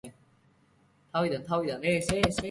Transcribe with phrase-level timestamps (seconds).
[1.13, 1.79] 竹田系統交流道